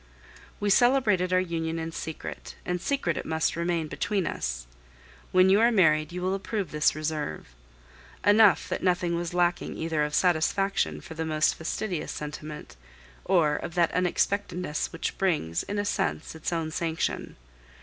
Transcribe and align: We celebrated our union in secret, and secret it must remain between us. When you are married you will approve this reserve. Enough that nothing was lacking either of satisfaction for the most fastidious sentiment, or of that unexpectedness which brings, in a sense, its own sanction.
We 0.59 0.71
celebrated 0.71 1.31
our 1.31 1.39
union 1.39 1.77
in 1.77 1.91
secret, 1.91 2.55
and 2.65 2.81
secret 2.81 3.17
it 3.17 3.25
must 3.27 3.55
remain 3.55 3.87
between 3.87 4.25
us. 4.25 4.65
When 5.31 5.47
you 5.51 5.59
are 5.61 5.71
married 5.71 6.11
you 6.11 6.23
will 6.23 6.33
approve 6.33 6.71
this 6.71 6.95
reserve. 6.95 7.53
Enough 8.25 8.67
that 8.69 8.81
nothing 8.81 9.15
was 9.15 9.35
lacking 9.35 9.77
either 9.77 10.03
of 10.03 10.15
satisfaction 10.15 11.01
for 11.01 11.13
the 11.13 11.23
most 11.23 11.53
fastidious 11.53 12.11
sentiment, 12.11 12.77
or 13.25 13.55
of 13.57 13.75
that 13.75 13.91
unexpectedness 13.93 14.91
which 14.91 15.19
brings, 15.19 15.61
in 15.61 15.77
a 15.77 15.85
sense, 15.85 16.33
its 16.33 16.51
own 16.51 16.71
sanction. 16.71 17.35